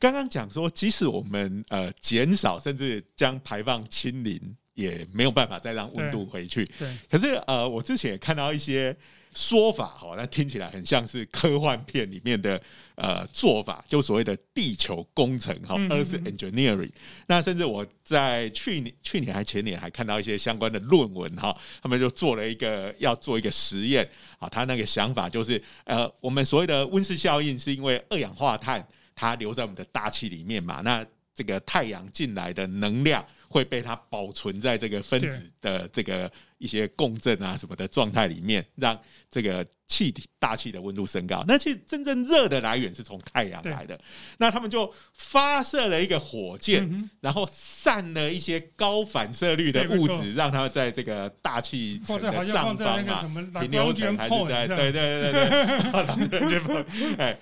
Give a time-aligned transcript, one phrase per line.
[0.00, 4.40] 刚刚讲说，即使我们呃减少，甚至将排放清零，
[4.74, 6.64] 也没有办法再让温度回去。
[6.76, 8.96] 对，可是呃，我之前也看到一些。
[9.32, 12.60] 说法哈，那听起来很像是科幻片里面的
[12.96, 16.90] 呃做法，就所谓的地球工程哈，Earth Engineering。
[17.28, 24.04] 那甚至我在去年、去年还前年还看到一些相关的论文哈，他们就做了一个要做一个实验
[24.40, 28.84] 啊，他那个想法就是呃，我们所谓的温室效应是因为二氧化碳
[29.20, 36.30] 它留在我们的大气里面嘛，那这个太阳进来的能量会被它保存在这个分子的这个。
[36.60, 38.94] 一些共振啊什么的状态里面，让
[39.30, 41.42] 这个气体大气的温度升高。
[41.48, 43.98] 那其实真正热的来源是从太阳来的。
[44.36, 53.22] 那他们就发射了一个火箭，然后散了一些高反射率的物质，让它在这个大气层的上方嘛，
[53.62, 54.68] 停留层还是在？
[54.68, 57.14] 对对对对对。
[57.16, 57.38] 哎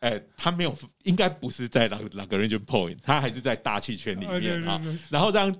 [0.00, 4.80] 哎，他没有，应该不是在 Lagrange point，它还是在大气圈里面啊。
[5.08, 5.54] 然后让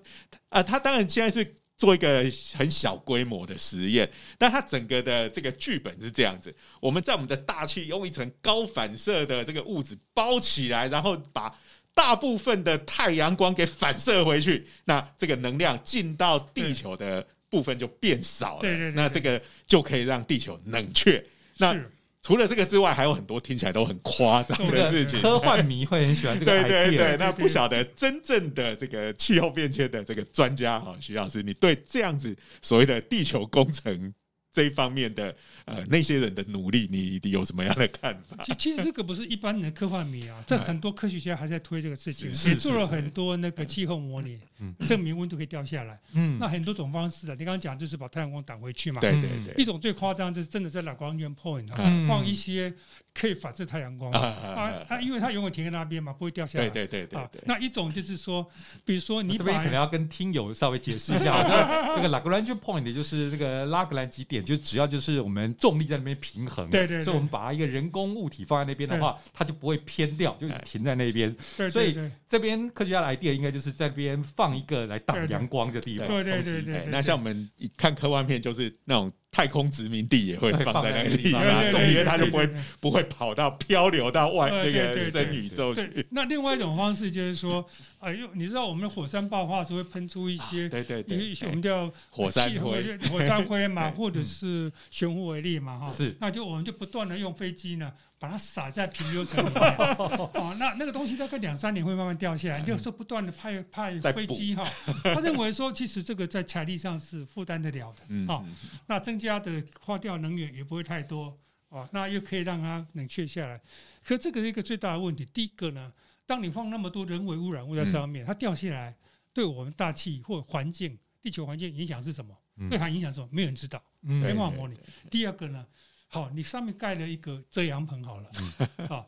[0.51, 1.55] 啊，他当然现在是。
[1.81, 11.59] 做一个很小规模的实验，但他整个的这个剧本是这样子：我们在我们的大气用一层高反射的这个物质包起来，然后把
[11.95, 18.69] 大部分的太阳光给反射回去，那这个能量进到地球的部分就变少了。
[18.91, 21.25] 那这个就可以让地球冷却。
[21.57, 21.75] 那
[22.23, 25.21] 除了这个之外，还有很多听起来都很夸张的事情。
[25.21, 26.53] 科幻迷会很喜欢这个。
[26.53, 34.13] 对对对，那不晓得真正的这个气候变迁的这个专家哈，徐老师，你对这样子所谓的地球工程
[34.53, 38.43] 这一方面的呃那些人的努力，你有什么样的看法？
[38.45, 44.39] 其其实这个不是一般的科幻迷啊，这很多科学家还在推这个事情，也做了很多那个气候模拟，
[44.87, 45.99] 证明温度可以掉下来。
[46.13, 49.01] 嗯，那很多种方式啊，你刚刚讲就是把太阳光挡回去嘛。
[49.01, 49.55] 对对对。
[49.61, 52.73] 一种最夸张就是真的在 Lagrange point 啊，放一些
[53.15, 56.69] 可以反射太阳光啊啊，因为它永远停在那边嘛，不会掉下来。
[56.69, 57.43] 对对对对。
[57.47, 58.47] 那一种就是说，
[58.85, 61.43] 比如说你这边可能要跟听友稍微解释一下，
[61.97, 64.45] 那个 Lagrange point 就是那个拉格兰极点。
[64.45, 71.33] 就只要就是我们重力在那边平衡，对对，所以我们把一个人工物体放在那边的话，它就不会偏掉，就停在那边。
[71.71, 76.09] 所以这边科学家来电应该就是在这边放一个来挡阳光的地方。
[76.09, 76.87] 对对对对。
[76.87, 79.13] 那像我们一看科幻片，就是那种。
[79.33, 81.41] 太空殖民地也会放在那个地方，
[81.89, 86.05] 因为它就不会不会跑到漂流到外那个深宇宙去。
[86.11, 87.65] 那另外一种方式就是说，
[88.01, 93.61] 哎呦，你知道我们的火山爆发时会喷出一些，对对对，我们叫火山灰、火山灰。
[93.71, 97.93] 嘛， 或者是悬浮微粒嘛，哈，是，那就我们就不断的用飞机呢。
[98.21, 99.63] 把它撒在平流层里面，
[99.97, 104.63] 哦，那那个东西大概两三年会慢慢掉下来，就是不断的派派飞机哈。
[105.03, 108.45] 他认为说，其实这个在财力上是负担得了的，哦，
[108.87, 111.35] 那增加的花掉能源也不会太多，
[111.71, 113.59] 哦，那又可以让它冷却下来。
[114.05, 115.91] 可这个是一个最大的问题，第一个呢，
[116.27, 118.95] 当你放那么多人为污染物在上面，它掉下来，
[119.33, 122.37] 对我们大气或环境、地球环境影响是什么？
[122.69, 123.27] 对它影响什么？
[123.33, 124.77] 没有人知道，没办法模拟。
[125.11, 125.67] 第二个呢？
[126.13, 128.29] 好，你上面盖了一个遮阳棚好了，
[128.91, 129.07] 啊，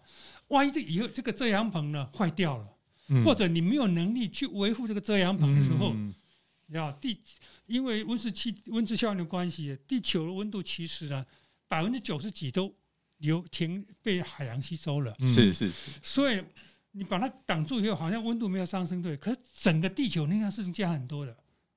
[0.48, 5.92] 万一这以后这个遮阳棚呢坏掉了，或者你没有能力去维护这个遮阳棚的时候，
[6.68, 7.18] 要地
[7.66, 11.26] 因为温室气温室效应的关系，地球的温度其实呢
[11.66, 12.72] 百分之九十几都
[13.18, 15.68] 流停被海洋吸收了，是是，
[16.00, 16.40] 所以
[16.92, 21.36] 你把它挡住以后，好像温度没有上升，对，可是整个地球那样是加很多的，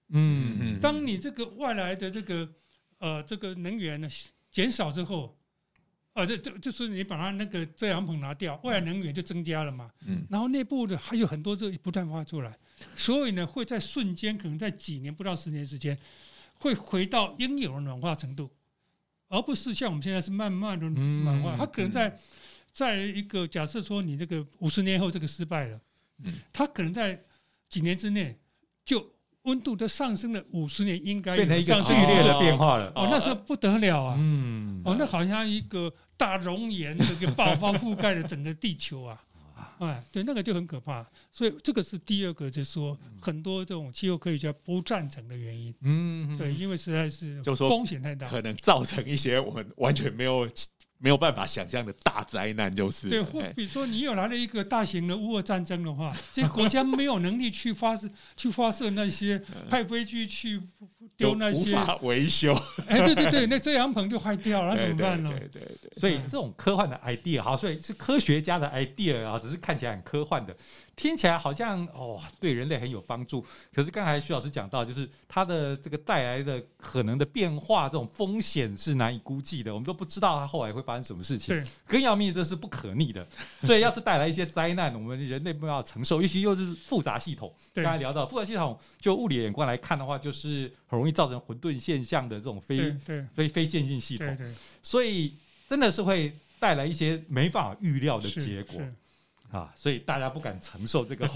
[0.09, 2.47] 嗯嗯，当你这个外来的这个
[2.99, 4.07] 呃这个能源呢。
[4.55, 5.37] 减少之后，
[6.13, 9.91] 啊，这这就是你把它那个遮阳棚拿掉，外来能源就增加了嘛。
[10.05, 10.25] 嗯。
[10.29, 12.57] 然后内部的还有很多热不断发出来，
[12.95, 15.99] 所以呢，会在瞬间，可能在几年不到十年时间，
[16.53, 18.49] 会回到应有的暖化程度，
[19.27, 21.57] 而不是像我们现在是慢慢的暖化。
[21.57, 22.17] 它可能在
[22.71, 25.81] 在一个假设说你这个五十年后这个失败了，
[26.23, 27.21] 嗯，它可能在
[27.67, 28.39] 几年之内
[28.85, 29.14] 就。
[29.45, 32.91] 温度都上升了五十年，应该变成一个剧烈的变化了。
[32.95, 34.15] 哦，那时候不得了啊！
[34.19, 39.21] 嗯，哦，那好像一个大熔岩这个爆发覆盖了整个地球啊！
[39.79, 41.05] 哎，对，那个就很可怕。
[41.31, 45.73] 所以这个是第二个，就是说很多这种气候科学家不赞成的原因。
[45.81, 50.47] 嗯，对，因为实在是就说风险太大，可能造成一些我们完全没有。
[51.05, 53.07] 没有办法想象的大灾难就是。
[53.07, 60.59] 对，或比如说你有来了一个大型的乌俄战争的话，这 国家没有能力去发射、去发射那些派飞机去
[61.17, 62.53] 丢那些无法维修。
[62.87, 65.29] 哎，对对对，那遮阳棚就坏掉了，那怎么办呢？
[65.29, 70.55] 对对对，所以这种科幻的 idea，好，所以是科学家的 idea 啊，只是看起来很科幻的。
[70.95, 73.45] 听起来好像哦，对人类很有帮助。
[73.73, 81.61] 可是刚才徐老师讲到，就是它的这个带来的可能的变化，这种风险是难以估计的，我们都不知道它后来会发生什么事情。
[81.85, 83.27] 更要命的是不可逆的，
[83.63, 86.21] 所以要是带来一些灾难，我们人类不要承受。
[86.21, 92.91] 尤其又是复杂系统，刚才聊到复杂系统，就物理眼光来看的话，就是很容易造成混沌现象的这种非
[93.33, 94.37] 非非线性系统。
[94.81, 95.33] 所以
[95.67, 98.81] 真的是会带来一些没办法预料的结果。
[99.51, 101.29] 啊，所以大家不敢承受这个。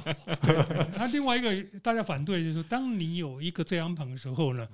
[0.98, 4.68] 那另外一个大家反对就是说，当你有一个遮阳棚的时候呢，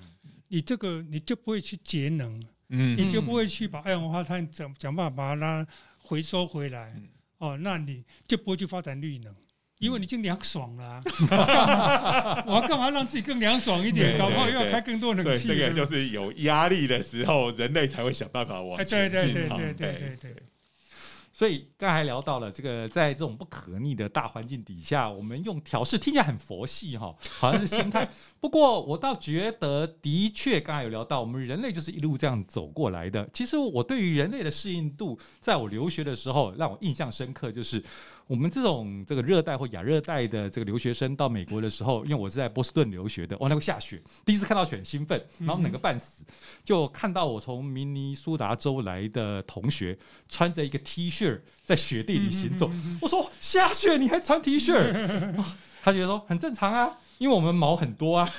[0.48, 5.68] 你这个你就不会去节能，嗯，你就不会去把二氧化碳想想办法把它
[6.00, 6.96] 回收回来，
[7.38, 9.36] 哦，那你就不会去发展绿能，
[9.86, 12.44] 因为你已经凉爽了啊。
[12.46, 14.18] 我要干嘛让自己更凉爽一点？
[14.18, 15.48] 搞不好又要开更多冷气。
[15.48, 19.20] 这个就是有压力的时候，人类才会想办法往前进。
[19.20, 20.36] 对对对对对对。
[21.38, 28.10] 所以刚才聊到了这个，在这种不可逆的大环境底下，我们用调试听起来很佛系哈， 好像是心态。
[28.40, 33.30] 不过我倒觉得，的确刚才有聊到，我们人类就是一路这样走过来的。
[33.34, 37.84] 其实我对于人类的适应度，在我留学的时候，让我印象深刻就是。
[38.28, 46.24] 我们这种这个热带或亚热带的这个留学生到美国的时候，因为我是在波士顿留学的，哇，那会下雪，第一次看到雪很兴奋，然后冷个半死，
[46.64, 52.70] 就看到我从明尼苏达州来的同学穿着一个 T 恤在雪地里行走，
[53.02, 54.74] 我说下雪你还穿 T 恤？
[55.86, 56.98] 他觉得说很正常啊。
[57.18, 58.30] 因为我们毛很多啊，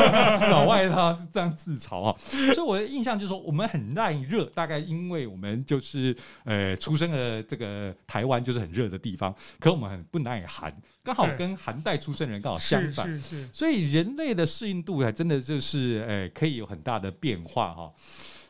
[0.50, 2.14] 老外他是这样自嘲啊，
[2.52, 6.14] 所以我的印象就是说我们很耐热，大概因为我们就是
[6.44, 10.70] 呃出生的这个台湾就是很热的地方，可我们很不耐寒，
[11.02, 13.08] 刚好跟寒带出生人刚好相反，
[13.50, 17.90] 所以人类的适应度还真的就是呃可以有很大的变化哈。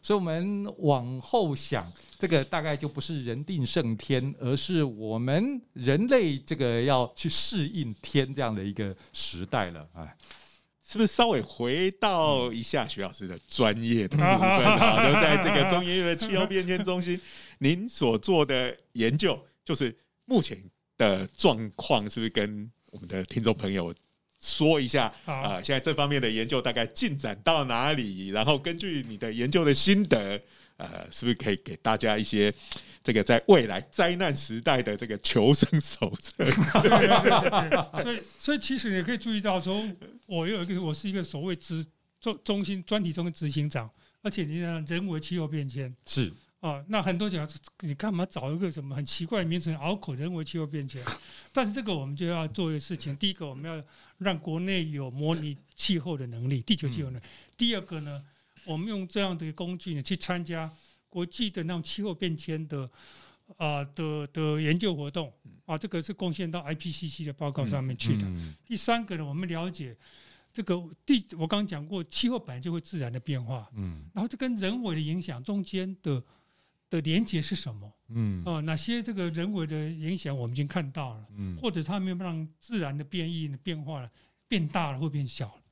[0.07, 9.85] 所以，我们往后想，这个大概就不是人定胜天，而是我们人类这个要去适应天这样的一个时代了。
[9.95, 10.17] 哎，
[10.81, 15.09] 是不是稍微回到一下徐老师的专业的部分啊？
[15.09, 17.21] 就在这个中研院的气候变迁中心，
[17.59, 19.93] 您所做的研究，就是
[20.27, 20.57] 目前
[20.97, 23.93] 的状况，是不是跟我们的听众朋友？
[24.47, 28.29] 说一下啊、呃，现在这方面的研究大概进展到哪里？
[28.29, 30.41] 然后根据你的研究的心得，
[30.77, 32.55] 呃，是不是可以给大家一些
[33.03, 36.45] 这个在未来灾难时代的这个求生手册？
[38.01, 39.83] 所以，所以其实你可以注意到说，
[40.27, 41.85] 我有一个，我是一个所谓执
[42.21, 43.91] 中中心专题中的执行长，
[44.23, 46.33] 而且你看人为气候变迁是。
[46.67, 47.49] 啊，那很多讲，
[47.83, 49.73] 你干嘛找一个什么很奇怪的名称？
[49.77, 51.01] 拗口人为气候变迁。
[51.53, 53.17] 但是这个我们就要做一个事情。
[53.17, 53.81] 第一个，我们要
[54.19, 57.25] 让国内有模拟气候的能力，地球气候能力。
[57.57, 58.21] 第二个呢，
[58.65, 60.69] 我们用这样的工具呢，去参加
[61.09, 62.91] 国际的那种气候变迁的
[63.59, 65.33] 啊的的研究活动
[65.67, 68.27] 啊，这个是贡献到 IPCC 的报告上面去的。
[68.65, 69.97] 第三个呢，我们了解
[70.53, 70.75] 这个
[71.05, 76.21] 地，我刚刚讲过，气候本来就会自然的变化，嗯，然后这跟人为的影响中间的。
[76.89, 77.93] 的连接是什么？
[78.09, 84.11] 嗯，哦，哪些这个人为的影响我们已经看到了，嗯，或者它没有让自然的变异呢变化了，
[84.47, 85.63] 变大了或变小了，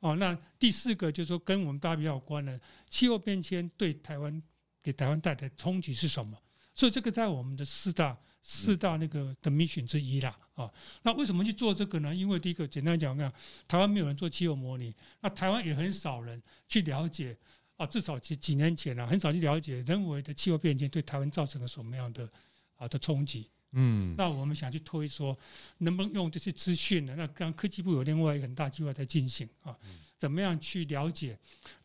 [0.00, 4.42] 哦，那第四个就是说跟我们大家比较有关的气候变迁对台湾
[4.82, 6.36] 给台湾带来的冲击是什么？
[6.74, 10.68] 所以这个在我们的四大四大那个的 mission 之一啦，啊，
[11.02, 12.12] 那为什么去做这个呢？
[12.12, 13.32] 因为第一个简单讲讲，
[13.68, 17.36] 台湾没有人做气候模拟，那台湾也很少人去了解。
[17.76, 22.28] 啊，至少几几年前啊，很少去了解人为的气候变迁对台湾造成了什么样的
[22.76, 23.50] 啊的冲击。
[23.72, 25.36] 嗯，那我们想去推说，
[25.78, 27.14] 能不能用这些资讯呢？
[27.16, 29.76] 那刚科技部有另外一个很大计划在进行啊，
[30.16, 31.36] 怎么样去了解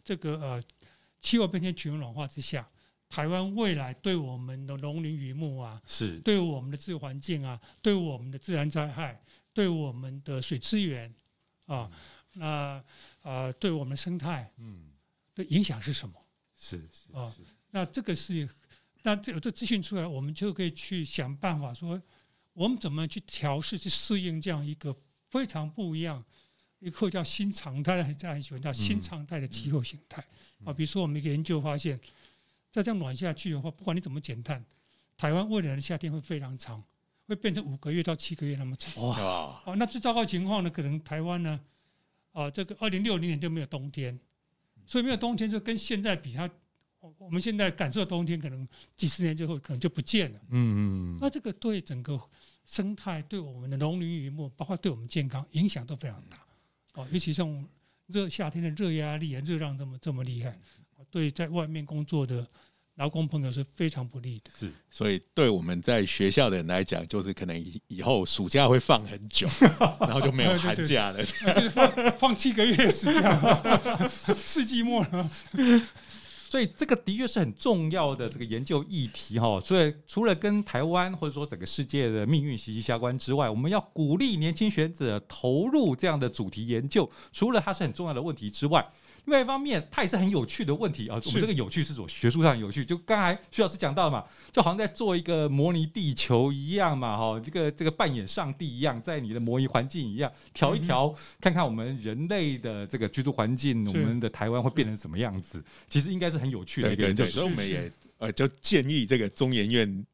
[0.03, 0.63] 这个呃
[1.19, 2.69] 气候变迁、全球暖化之下，
[3.09, 9.19] 台湾未来对我们的农林渔牧啊，是对我们的自然环境啊，对我们的自然灾害，
[9.51, 11.11] 对我们的水资源
[11.65, 11.89] 啊，
[12.33, 12.83] 那啊、
[13.23, 14.91] 呃、对我们的生态，嗯。
[15.45, 16.15] 影响是什么？
[16.55, 17.33] 是是啊，
[17.71, 18.47] 那这个是，
[19.03, 22.01] 那这有这资讯出来，我们就可以去想办法说，
[22.51, 24.93] 我们怎么去调试、去适应这样一个
[25.29, 26.21] 非常不一样，
[26.79, 30.21] 一个叫新常态，大家很喜欢叫新常态的气候形态
[30.65, 30.73] 啊。
[30.73, 31.97] 比如说，我们一个研究发现，
[32.71, 34.65] 再这样暖下去的话，不管你怎么减碳，
[35.15, 36.83] 台湾未来的夏天会非常长，
[37.25, 39.01] 会变成五个月到七个月那么长。
[39.07, 39.61] 哇！
[39.65, 40.69] 啊，那最糟糕情况呢？
[40.69, 41.57] 可能台湾呢，
[42.33, 44.19] 啊，这个二零六零年就没有冬天。
[44.89, 46.49] 所以没有冬天，就跟现在比，它
[47.19, 48.67] 我们现在感受冬天，可能
[48.97, 50.39] 几十年之后可能就不见了。
[50.49, 51.17] 嗯嗯。
[51.21, 52.19] 那这个对整个
[52.65, 56.39] 生态、对我们的农林渔牧，包括对我们健康影响都非常大。
[56.95, 57.63] 哦，尤其像
[58.07, 60.59] 热夏天的热压力啊，热浪这么这么厉害，
[61.11, 62.49] 对在外面工作的
[62.99, 64.51] 劳工朋友是非常不利的。
[64.59, 69.47] 是，所以对我们在学校的人来讲，就是可能以以后暑假会放很久，
[70.01, 73.81] 然后就没有寒假了，就是放放七个月暑假，
[74.35, 75.29] 世纪末了。
[76.49, 79.59] 所以这个的确是很重要的这个研究议题哈。
[79.61, 87.07] 所以除了跟台湾或者说整个世界的命运息息相关之外，我们要鼓励年轻学者投入这样的主题研究。
[87.31, 88.83] 除了它是很重要的问题之外，
[89.25, 91.19] 另外一方面，它也是很有趣的问题啊。
[91.25, 105.63] 我们这个有趣是说学术上有趣，就刚才徐老师讲到的嘛，就好像在做一个模拟地球一样嘛，哈，这个这个扮演上帝一样，在你的模拟环境一样调一调，看看我们人类的这个居住环境，我们的台湾会变成什么样子。
[105.87, 110.05] 其实应该是很有趣的一个研究，所以我们也呃就建议这个中研院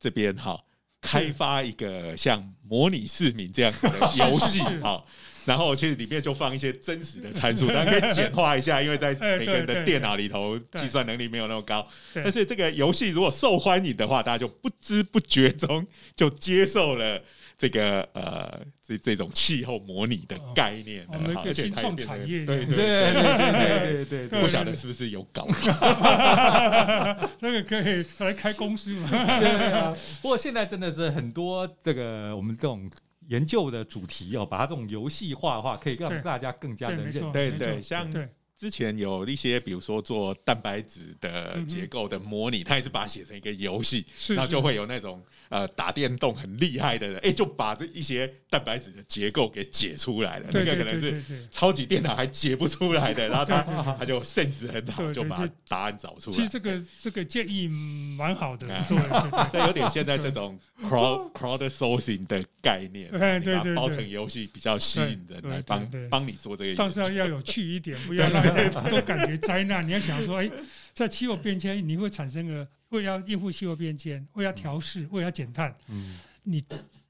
[0.00, 0.58] 这边哈，
[1.00, 5.04] 开发一个像模拟市民这样子的游戏 哈。
[5.46, 11.86] 然后其实里面就放一些真实的参数，大家可以简化一下，因为在每个人的电脑里头计算能力没有那么高。
[12.12, 15.86] 但是这个游戏如果受欢迎的话，大家就不知不觉中
[16.16, 17.22] 就接受了
[17.56, 21.06] 这个呃这这种气候模拟的概念。
[21.08, 25.46] 我们一个新创产业，对对对对对对，不晓得是不是有搞？
[27.40, 29.08] 那个可以来开公司嘛？
[29.38, 29.96] 对啊。
[30.20, 32.90] 不过现在真的是很多这个我们这种。
[33.28, 37.20] 研究的主题哦，把它这种游戏化的话，可以让大家更加的认识。
[37.32, 38.10] 对对，像
[38.56, 45.22] 之前有一些，比如说做蛋白质的结构的模拟，他也是把它写成一个游戏，然后就会有那种。
[45.48, 50.48] 呃，打电动很厉害的人，哎、欸，就把这一些蛋白质的结构给解出来了。
[50.50, 51.22] 那个可能是
[51.52, 53.62] 超级电脑还解不出来的，然后他
[53.96, 56.36] 他就 sense 很好，就把答案找出来。
[56.36, 58.98] 其实这个这个建议蛮好的，对
[59.52, 66.74] 这有点现在这种 crowd crowd sourcing 的概念， 对对对，包成游戏比较吸引人，来帮帮你做这个。
[66.74, 69.86] 但是要要有趣一点， 不要让人 都感觉灾难。
[69.86, 70.50] 你要想说，哎，
[70.92, 72.66] 在气候变迁，你会产生个。
[72.90, 76.62] 为了应付气候变迁，为了调试，为了减碳，嗯，你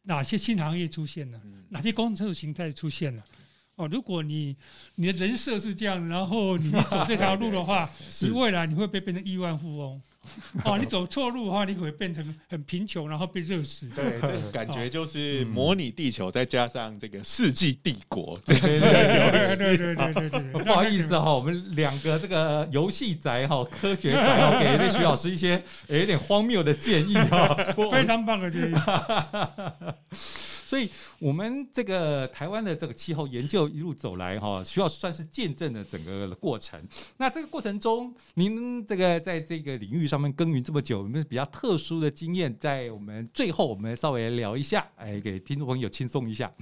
[0.05, 1.39] 哪些新行业出现了？
[1.69, 3.23] 哪些工程形态出现了？
[3.75, 4.57] 哦，如果你
[4.95, 7.89] 你的人设是这样，然后你走这条路的话，
[8.23, 10.01] 你未来你会被变成亿万富翁。
[10.65, 13.89] 哦，你走错路的话，你会变成很贫穷，然后被热死。
[13.91, 27.55] 对，这感觉就是模拟地球，再加上这个世纪帝国这样子的对对对对对，不好意思哈，我们两个这个游戏宅哈，科学宅哈，给那徐老师一些有点荒谬的建议哈，
[27.93, 28.75] 非常棒的建议。
[30.67, 36.85] 所以，我们这个台湾的这个气候研究一路走来哈，需要算是见证了整个的过程。
[37.19, 42.53] 那这个过程中，您这个在这个领域上面耕耘这么久，有没有比较特殊的经验？
[42.59, 46.53] 在我们最后，我们稍微聊一下， 哎，给听众朋友轻松一下。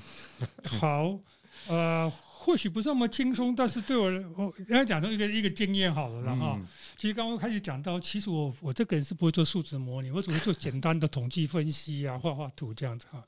[0.65, 1.19] 好，
[1.67, 4.05] 呃，或许不是那么轻松，但是对我，
[4.37, 6.67] 我刚才讲到一个一个经验好了，然后、嗯、
[6.99, 13.25] 其实刚刚开始讲到，其实我我这个人是不会做数值模拟，我只会做简单的统计分析啊，画画图这样子哈。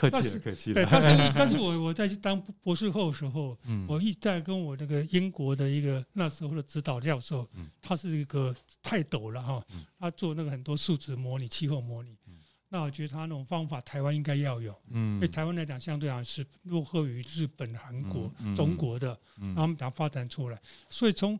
[0.00, 0.74] 客气了，客气了。
[0.74, 12.16] 对，但是 但是我我在去当博士后的时候，嗯、我一在跟我那个英国的一个那时候的指导教授，嗯、他是一个泰斗了哈，嗯、他做那个很多数值模拟、气候模拟。
[12.26, 12.38] 嗯、
[12.70, 14.74] 那我觉得他那种方法，台湾应该要有。
[14.88, 20.58] 嗯，因为台湾来讲，相对讲是落后于日本、韩国、嗯、中国的，然后他们把它发展出来。
[20.88, 21.38] 所以从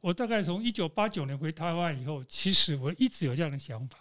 [0.00, 3.98] 我大概从一九八九年回台湾以后，其实我一直有这样的想法。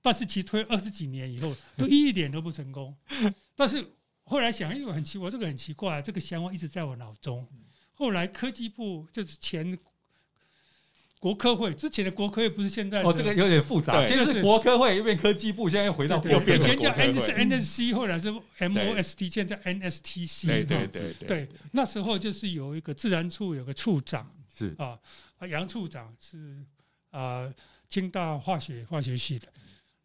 [0.00, 2.94] 但是其实推二十几年以后，都一点都不成功。
[3.56, 3.84] 但是
[4.24, 7.46] 后来想，因为很奇怪，这个很奇怪，这个想法一直在我脑中。
[7.94, 9.76] 后来科技部就是前
[11.18, 14.06] 国科会之前的国科会，不是现在哦，这个有点复杂。
[14.06, 16.56] 现在是国科会，又变科技部，现在又回到国科会。
[16.56, 20.46] 以前叫 N 是 NSC，后来是 MOST，现在叫 NSTC。
[20.46, 24.96] 对对对对，那时候就是有一个自然处有个处长是啊，
[25.48, 26.64] 杨处长是
[27.10, 27.52] 啊，
[27.88, 29.48] 清大化学化学系的。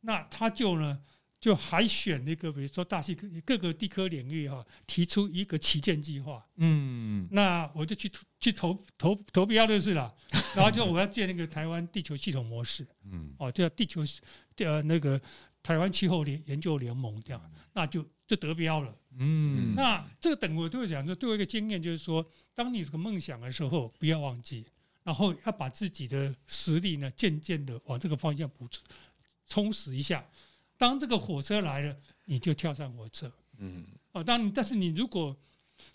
[0.03, 0.99] 那他就呢，
[1.39, 6.45] 就海选那个，比如说大气科各个地科领域哈，提出一个旗舰计划。
[6.55, 10.13] 嗯，那我就去去投投投标就是了。
[10.55, 12.87] 然后就我要建那个台湾地球系统模式。
[13.11, 14.01] 嗯，哦，叫地球
[14.57, 15.19] 呃那个
[15.61, 18.95] 台湾气候联研究联盟这样，那就就得标了。
[19.17, 24.65] 嗯，那这个等我对我讲说，对我一个经验就是说，当你有个梦想的时候，不要忘记，
[25.03, 28.67] 然后要把自己的实力呢，渐渐的往这个方向补
[29.45, 29.71] 充。
[29.73, 30.25] 实一下，
[30.77, 31.95] 当这个火车来了，
[32.25, 33.31] 你就跳上火车。
[33.57, 35.35] 嗯，哦，当你但是你如果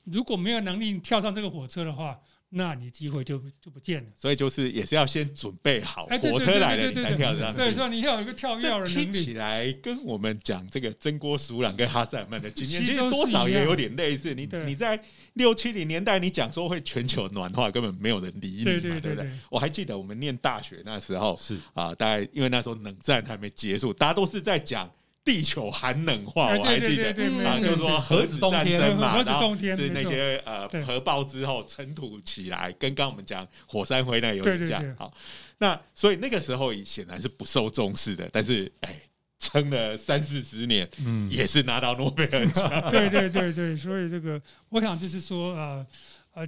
[0.05, 2.21] 如果没有能力跳上这个火车的话。
[2.51, 7.59] 那你机会就就不见了，所以就是也是要先准备好火车来了，你才跳上去。
[7.59, 8.95] 对，所以你要有一个跳跃的能力。
[8.95, 14.35] 听起来跟我们讲这个真锅淑朗跟哈塞尔曼的经验，其实多少也有点类似。
[14.35, 14.99] 你你在
[15.35, 19.31] 六七零年代，你讲说会全球暖化，根本没有人理你嘛，对不对？
[19.51, 24.91] 我还记得我们念大学那时候是啊，大概因为那时候冷战还没结束，大家都是在讲。
[25.29, 27.11] 地球寒冷化，我还记得
[27.47, 34.97] 啊，就是说核子战争嘛，然后是那些呃核爆之后尘土起来，跟刚刚我们讲火山灰那有点像。
[34.97, 35.13] 好，
[35.59, 38.99] 那所以那个时候显然是不受重视的，但是哎，
[39.39, 42.67] 撑了三四十年，嗯，也是拿到诺贝尔奖。
[42.91, 45.87] 对对对对，所以这个我想就是说呃
[46.33, 46.47] 呃，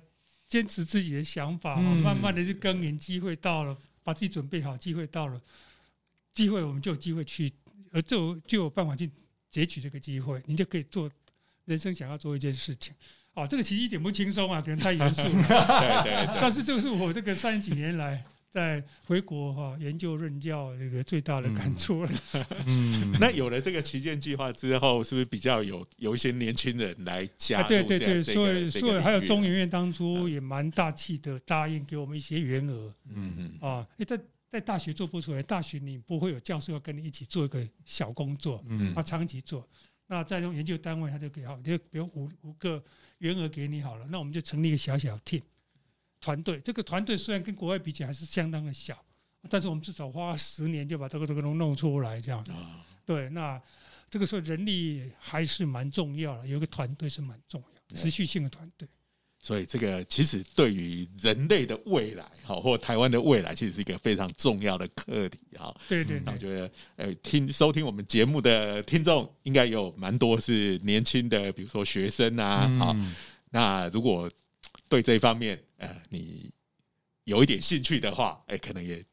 [0.49, 5.39] 坚持自己的想法，慢慢的去耕耘，机会到了，把自己准备好，机会到了，
[6.33, 7.53] 机会我们就有机会去。
[7.91, 9.11] 而就就有办法去
[9.51, 11.11] 截取这个机会，你就可以做
[11.65, 12.95] 人生想要做一件事情。
[13.35, 15.31] 哦，这个其实一点不轻松啊，可能太严肃了。
[15.31, 16.41] 对对对。
[16.41, 22.11] 但是这是我这个三十几年来在回国哈研究任教这个最大的感触了。
[22.67, 27.69] 嗯，那有了这个旗舰计划之后，是不是比较有有一些年轻人来加入？
[27.69, 32.93] 对对对，所以所以还有中研院当初也蛮大气的，答应给我们一些员额。
[33.15, 33.59] 嗯嗯。
[33.61, 34.19] 啊，在。
[34.51, 39.67] 在大学做不出来，大学你不会有教授要跟你一起做一个小工作，嗯，啊，长期做。
[40.09, 42.83] 那在这种研究单位，他就给好，就比如五五个
[43.19, 45.41] 员额给你好了，那我们就成立一个小小 team
[46.21, 46.59] 团队。
[46.59, 49.01] 这个团队虽然跟国外比起来还是相当的小，
[49.49, 52.45] 但是我们至少花十年就把这个这个弄弄出来，这样。
[53.07, 53.63] 对，那
[54.09, 58.89] 这个时候人力还是蛮重要的，有一个团队是蛮重要，持续性的团队。
[59.43, 65.75] 所以，这个其实对于人类的未来，哈，或台湾的未来，其实是一个非常重要的课题，哈。
[65.89, 72.97] 对对，那我觉得，呃，听收听我们节目的听众，应该有蛮多是年轻的，比如说学生啊，好，
[73.51, 74.31] 那如果
[74.89, 76.53] 对这一方面，呃，你
[77.25, 79.05] 有一点兴趣的话，哎，可能也。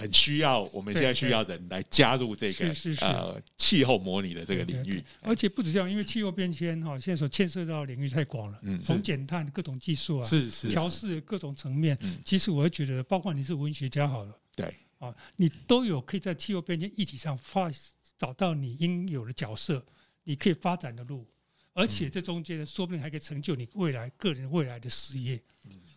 [0.00, 14.74] 很需要，我们现在需要人来加入这个呃气候模拟的这个领域，而且不止这样，因为气候变迁哈，现在所牵涉到的领域太广了，嗯，从减碳各种技术啊，是是调试各种层面，其实我会觉得，包括你是文学家好了，对。
[15.00, 17.70] 啊，你都有可以在气候变迁议题上发
[18.18, 19.82] 找到你应有的角色，
[20.24, 21.26] 你可以发展的路，
[21.72, 25.42] 而且这中间说不定还可以成就你未来个人未来的事业，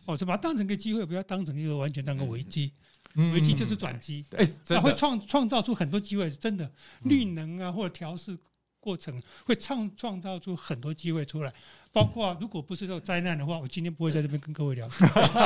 [0.06, 2.72] 哦，是把它当成个机会，不要当成一个完全当个危机。
[3.14, 6.70] 危机就是转机，哎，那会创创造出很多机会，是真的。
[7.04, 8.36] 绿能啊，或者调试
[8.80, 11.54] 过程会创创造出很多机会出来。
[11.94, 14.88] 包括如果不是这种灾难的话，我今天不会在这边跟各位聊。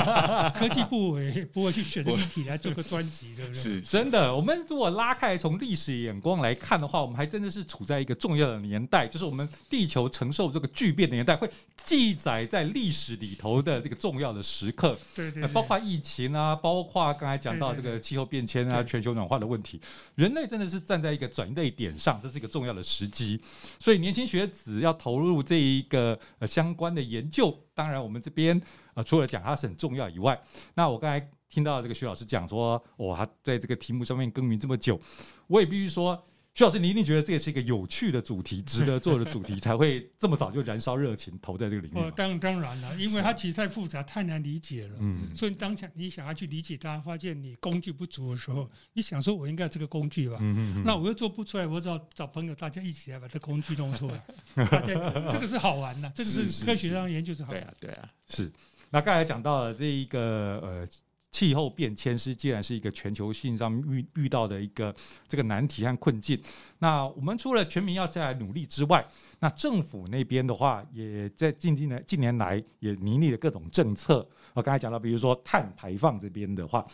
[0.57, 3.61] 科技部也不会去选择议题来做个专辑，对不对？
[3.61, 4.35] 是真的。
[4.35, 14.99] 我们如果拉开从历史眼光来看的话，我们还真的是处在一个重要的年代，就是我们地球承受这个巨变的年代，会记载在历史里头的这个重要的时刻。
[15.15, 15.47] 对对。
[15.49, 19.79] 包括疫情啊，包括刚才讲到这个气候变迁啊，全球暖化的问题，
[20.15, 23.39] 人类真的是站在一个转捩点上，这是一个重要的时机。
[23.79, 26.19] 所以年轻学子要投入这一个。
[26.38, 28.61] 呃，相关的研究，当然我们这边
[28.94, 30.40] 呃，除了讲它是很重要以外，
[30.74, 35.01] 那我刚才听到这个徐老师讲说，哇，他在这个题目上面耕耘这么久，
[35.46, 36.22] 我也必须说。
[36.59, 41.94] 徐老师，你一定觉得这也是一个有趣的主题，值得做的主题，才会这么早就燃烧热情投在这个领域。
[41.94, 44.97] 哦，当当然了，因为它其实太复杂，太难理解了。
[44.99, 50.37] 嗯，所以当前你想要去理解它，发现你工具不足的时候，你想说我应该有这个工具吧？
[50.40, 54.21] 嗯嗯，那我又做不出来，我只好找朋友，大家一起来把这工具弄出来。
[54.66, 54.94] 大家
[55.31, 57.61] 这个是好玩的，这个是科学上研究是好玩。
[57.61, 58.51] 对啊，对啊，是。
[58.90, 60.88] 那刚才讲到了这一个呃。
[61.31, 64.95] 气候变迁是既然是一个全球性上遇遇到的一个
[65.29, 66.41] 这个难题和困境，
[66.79, 69.07] 那我们除了全民要再来努力之外，
[69.41, 74.27] 那政府那边的话，也在近近年近年来也拟立了各种政策。
[74.55, 76.85] 我刚才讲到，比如说碳排放这边的话，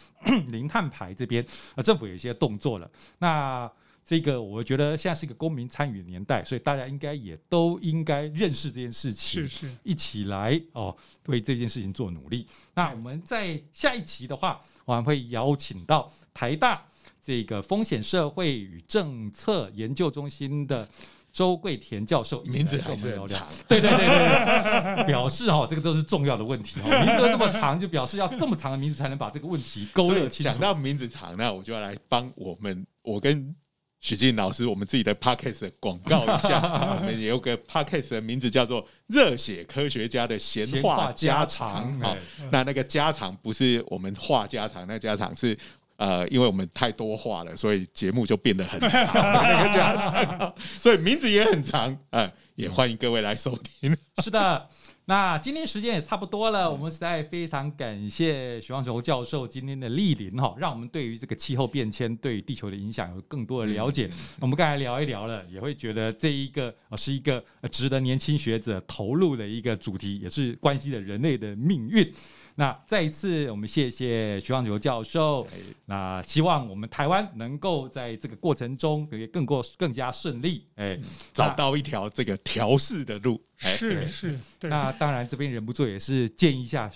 [0.49, 1.45] 零碳排这边，
[1.77, 2.91] 啊，政府有一些动作了。
[3.19, 3.71] 那
[4.07, 10.95] 这个我觉得现在是一个公民参与的年代，所以大家应该也都应该认识这件事情，是是，一起来哦，
[11.27, 12.47] 为这件事情做努力。
[12.75, 16.87] 那我们在下一期的话，我们会邀请到台大
[17.23, 20.87] 这个风险社会与政策研究中心的
[21.33, 30.53] 周桂田教授，名字还是很长，对对对对對，表示哦，这个都是重要的问题哦，名字这么长，就表示要这么长的名字才能把这个问题勾勒清楚。
[30.53, 33.57] 讲到名字长，那我就要来帮我们，我跟。
[34.05, 36.61] 许静老师，我们自己的 podcast 广告一下，
[36.95, 41.91] 我们也有个 podcast 的名字叫做“热血科学家的闲话家常”。
[42.01, 42.15] 好，
[42.53, 45.57] 那那个家常不是我们话家常，那家常是
[45.97, 49.09] 呃，因为我们太多话了，所以节目就变得很长。
[49.33, 51.97] 那个家常，所以名字也很长。
[52.11, 53.97] 嗯，也欢迎各位来收听。
[54.23, 54.69] 是的。
[55.07, 64.09] 那今天时间也差不多了，我们实在非常感谢许望雄教授今天的莅临哈，让我们对于这个气候变迁对地球的影响有更多的了解。
[64.41, 72.11] 我们刚才聊一聊了，也会觉得这一个是一个值得年轻学者投入的一个主题，也是关系着人类的命运。
[72.57, 75.45] 那再一次，我们谢谢徐望球教授。
[75.87, 80.97] 那希望我们台湾能够在这个过程中更过更加顺利，哎，
[81.33, 83.43] 找到一条这个调试的路。
[83.57, 86.89] 是是，那当然这边忍不住也是建议一下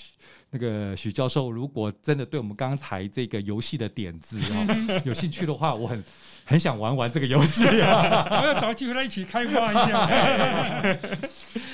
[0.51, 6.05] 那个许教授，如果真的对我们刚才这个游戏的点子 哦有兴趣的话，我很
[6.45, 10.99] 很想玩玩这个游戏啊， 我要找机会来一起开发一下。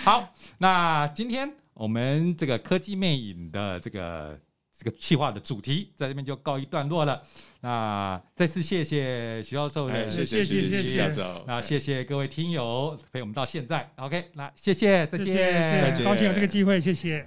[0.04, 1.63] 好，那今天。
[1.74, 4.38] 我们这个科技魅影的这个
[4.76, 7.22] 这个企划的主题，在这边就告一段落了。
[7.60, 11.44] 那再次谢谢徐教授，谢谢谢谢徐教授。
[11.46, 13.88] 那谢谢各位听友陪我们到现在。
[13.96, 17.26] OK，那谢谢，再见，谢谢，高兴有这个机会，谢谢。